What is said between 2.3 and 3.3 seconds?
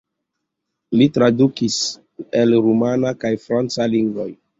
el rumana